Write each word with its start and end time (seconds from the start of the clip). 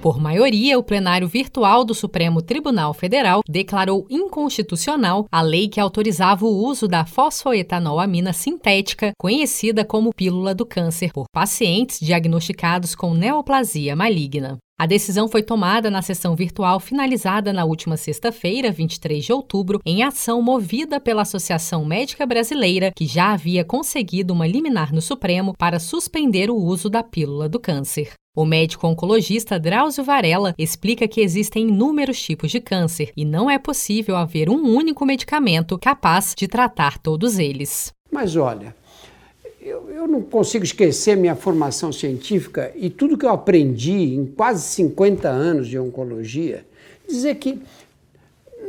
Por 0.00 0.18
maioria, 0.18 0.78
o 0.78 0.82
plenário 0.82 1.28
virtual 1.28 1.84
do 1.84 1.94
Supremo 1.94 2.40
Tribunal 2.40 2.94
Federal 2.94 3.42
declarou 3.46 4.06
inconstitucional 4.08 5.26
a 5.30 5.42
lei 5.42 5.68
que 5.68 5.78
autorizava 5.78 6.46
o 6.46 6.64
uso 6.64 6.88
da 6.88 7.04
fosfoetanol-amina 7.04 8.32
sintética, 8.32 9.12
conhecida 9.18 9.84
como 9.84 10.14
pílula 10.14 10.54
do 10.54 10.64
câncer, 10.64 11.12
por 11.12 11.26
pacientes 11.30 12.00
diagnosticados 12.00 12.94
com 12.94 13.12
neoplasia 13.12 13.94
maligna. 13.94 14.56
A 14.80 14.86
decisão 14.86 15.28
foi 15.28 15.42
tomada 15.42 15.90
na 15.90 16.00
sessão 16.00 16.34
virtual 16.34 16.80
finalizada 16.80 17.52
na 17.52 17.66
última 17.66 17.98
sexta-feira, 17.98 18.72
23 18.72 19.22
de 19.22 19.30
outubro, 19.34 19.78
em 19.84 20.02
ação 20.02 20.40
movida 20.40 20.98
pela 20.98 21.20
Associação 21.20 21.84
Médica 21.84 22.24
Brasileira, 22.24 22.90
que 22.96 23.04
já 23.04 23.34
havia 23.34 23.62
conseguido 23.62 24.32
uma 24.32 24.46
liminar 24.46 24.94
no 24.94 25.02
Supremo 25.02 25.52
para 25.58 25.78
suspender 25.78 26.50
o 26.50 26.56
uso 26.56 26.88
da 26.88 27.02
pílula 27.02 27.46
do 27.46 27.60
câncer. 27.60 28.14
O 28.32 28.44
médico 28.44 28.86
oncologista 28.86 29.58
Drauzio 29.58 30.04
Varela 30.04 30.54
explica 30.56 31.08
que 31.08 31.20
existem 31.20 31.66
inúmeros 31.66 32.22
tipos 32.22 32.52
de 32.52 32.60
câncer 32.60 33.10
e 33.16 33.24
não 33.24 33.50
é 33.50 33.58
possível 33.58 34.14
haver 34.14 34.48
um 34.48 34.72
único 34.72 35.04
medicamento 35.04 35.76
capaz 35.76 36.32
de 36.36 36.46
tratar 36.46 36.98
todos 36.98 37.40
eles. 37.40 37.92
Mas 38.08 38.36
olha, 38.36 38.72
eu, 39.60 39.90
eu, 39.90 40.06
não 40.06 40.22
consigo 40.22 40.64
esquecer 40.64 41.16
minha 41.16 41.34
formação 41.34 41.92
científica 41.92 42.72
e 42.76 42.88
tudo 42.88 43.18
que 43.18 43.26
eu 43.26 43.30
aprendi 43.30 44.14
em 44.14 44.24
quase 44.24 44.62
50 44.62 45.28
anos 45.28 45.66
de 45.66 45.76
oncologia, 45.76 46.64
dizer 47.08 47.34
que 47.34 47.60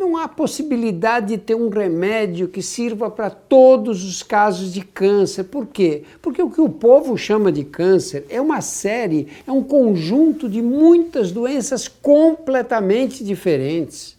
não 0.01 0.17
há 0.17 0.27
possibilidade 0.27 1.27
de 1.27 1.37
ter 1.37 1.53
um 1.53 1.69
remédio 1.69 2.47
que 2.47 2.63
sirva 2.63 3.11
para 3.11 3.29
todos 3.29 4.03
os 4.03 4.23
casos 4.23 4.73
de 4.73 4.81
câncer. 4.81 5.43
Por 5.43 5.67
quê? 5.67 6.01
Porque 6.23 6.41
o 6.41 6.49
que 6.49 6.59
o 6.59 6.69
povo 6.69 7.15
chama 7.15 7.51
de 7.51 7.63
câncer 7.63 8.25
é 8.27 8.41
uma 8.41 8.61
série, 8.61 9.27
é 9.45 9.51
um 9.51 9.61
conjunto 9.61 10.49
de 10.49 10.59
muitas 10.59 11.31
doenças 11.31 11.87
completamente 11.87 13.23
diferentes. 13.23 14.17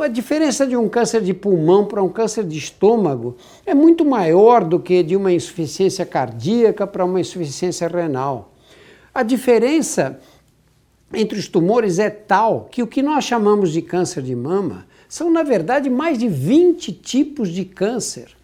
A 0.00 0.08
diferença 0.08 0.66
de 0.66 0.76
um 0.76 0.88
câncer 0.88 1.20
de 1.20 1.34
pulmão 1.34 1.84
para 1.84 2.02
um 2.02 2.08
câncer 2.08 2.44
de 2.44 2.56
estômago 2.56 3.36
é 3.66 3.74
muito 3.74 4.02
maior 4.02 4.64
do 4.64 4.80
que 4.80 5.02
de 5.02 5.14
uma 5.14 5.30
insuficiência 5.30 6.06
cardíaca 6.06 6.86
para 6.86 7.04
uma 7.04 7.20
insuficiência 7.20 7.86
renal. 7.86 8.54
A 9.14 9.22
diferença 9.22 10.18
entre 11.12 11.38
os 11.38 11.48
tumores 11.48 11.98
é 11.98 12.10
tal 12.10 12.68
que 12.70 12.82
o 12.82 12.86
que 12.86 13.02
nós 13.02 13.24
chamamos 13.24 13.70
de 13.72 13.80
câncer 13.80 14.22
de 14.22 14.34
mama 14.34 14.86
são, 15.08 15.30
na 15.30 15.42
verdade, 15.42 15.88
mais 15.88 16.18
de 16.18 16.28
20 16.28 16.92
tipos 16.92 17.48
de 17.48 17.64
câncer. 17.64 18.36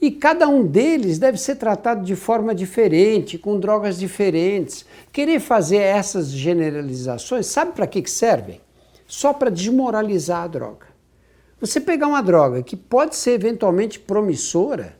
E 0.00 0.10
cada 0.10 0.48
um 0.48 0.66
deles 0.66 1.18
deve 1.18 1.38
ser 1.38 1.56
tratado 1.56 2.04
de 2.04 2.16
forma 2.16 2.54
diferente, 2.54 3.38
com 3.38 3.58
drogas 3.58 3.98
diferentes. 3.98 4.84
Querer 5.12 5.40
fazer 5.40 5.76
essas 5.76 6.28
generalizações, 6.28 7.46
sabe 7.46 7.72
para 7.72 7.86
que 7.86 8.04
servem? 8.10 8.60
Só 9.06 9.32
para 9.32 9.50
desmoralizar 9.50 10.42
a 10.42 10.48
droga. 10.48 10.86
Você 11.60 11.80
pegar 11.80 12.08
uma 12.08 12.20
droga 12.20 12.62
que 12.62 12.76
pode 12.76 13.14
ser 13.14 13.32
eventualmente 13.32 14.00
promissora 14.00 14.98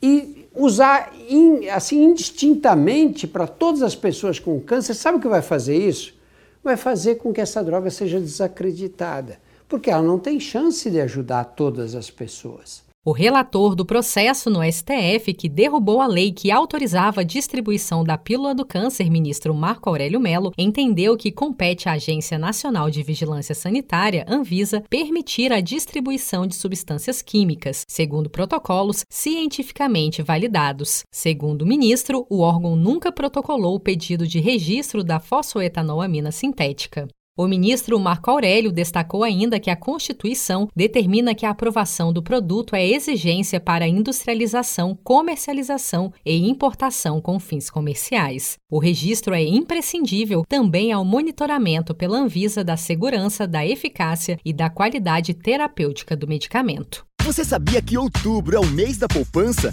e 0.00 0.47
usar 0.58 1.12
in, 1.28 1.68
assim 1.68 2.02
indistintamente 2.02 3.26
para 3.26 3.46
todas 3.46 3.82
as 3.82 3.94
pessoas 3.94 4.38
com 4.38 4.60
câncer, 4.60 4.94
sabe 4.94 5.18
o 5.18 5.20
que 5.20 5.28
vai 5.28 5.40
fazer 5.40 5.76
isso? 5.76 6.14
Vai 6.62 6.76
fazer 6.76 7.14
com 7.14 7.32
que 7.32 7.40
essa 7.40 7.62
droga 7.62 7.88
seja 7.88 8.18
desacreditada, 8.18 9.38
porque 9.68 9.90
ela 9.90 10.02
não 10.02 10.18
tem 10.18 10.40
chance 10.40 10.90
de 10.90 11.00
ajudar 11.00 11.44
todas 11.44 11.94
as 11.94 12.10
pessoas. 12.10 12.87
O 13.08 13.12
relator 13.12 13.74
do 13.74 13.86
processo 13.86 14.50
no 14.50 14.60
STF 14.62 15.32
que 15.32 15.48
derrubou 15.48 16.02
a 16.02 16.06
lei 16.06 16.30
que 16.30 16.50
autorizava 16.50 17.22
a 17.22 17.24
distribuição 17.24 18.04
da 18.04 18.18
pílula 18.18 18.54
do 18.54 18.66
câncer, 18.66 19.08
ministro 19.08 19.54
Marco 19.54 19.88
Aurélio 19.88 20.20
Melo, 20.20 20.52
entendeu 20.58 21.16
que 21.16 21.32
compete 21.32 21.88
à 21.88 21.92
Agência 21.92 22.38
Nacional 22.38 22.90
de 22.90 23.02
Vigilância 23.02 23.54
Sanitária, 23.54 24.26
Anvisa, 24.28 24.84
permitir 24.90 25.54
a 25.54 25.60
distribuição 25.62 26.46
de 26.46 26.54
substâncias 26.54 27.22
químicas, 27.22 27.86
segundo 27.88 28.28
protocolos 28.28 29.06
cientificamente 29.08 30.20
validados. 30.20 31.02
Segundo 31.10 31.62
o 31.62 31.66
ministro, 31.66 32.26
o 32.28 32.40
órgão 32.40 32.76
nunca 32.76 33.10
protocolou 33.10 33.76
o 33.76 33.80
pedido 33.80 34.26
de 34.26 34.38
registro 34.38 35.02
da 35.02 35.18
fosfoetanolamina 35.18 36.30
sintética. 36.30 37.08
O 37.40 37.46
ministro 37.46 38.00
Marco 38.00 38.32
Aurélio 38.32 38.72
destacou 38.72 39.22
ainda 39.22 39.60
que 39.60 39.70
a 39.70 39.76
Constituição 39.76 40.68
determina 40.74 41.36
que 41.36 41.46
a 41.46 41.50
aprovação 41.50 42.12
do 42.12 42.20
produto 42.20 42.74
é 42.74 42.84
exigência 42.84 43.60
para 43.60 43.86
industrialização, 43.86 44.98
comercialização 45.04 46.12
e 46.26 46.50
importação 46.50 47.20
com 47.20 47.38
fins 47.38 47.70
comerciais. 47.70 48.56
O 48.68 48.80
registro 48.80 49.34
é 49.34 49.44
imprescindível 49.44 50.44
também 50.48 50.90
ao 50.90 51.04
monitoramento 51.04 51.94
pela 51.94 52.18
Anvisa 52.18 52.64
da 52.64 52.76
segurança, 52.76 53.46
da 53.46 53.64
eficácia 53.64 54.36
e 54.44 54.52
da 54.52 54.68
qualidade 54.68 55.32
terapêutica 55.32 56.16
do 56.16 56.26
medicamento. 56.26 57.06
Você 57.22 57.44
sabia 57.44 57.80
que 57.80 57.96
outubro 57.96 58.56
é 58.56 58.58
o 58.58 58.66
mês 58.66 58.98
da 58.98 59.06
poupança? 59.06 59.72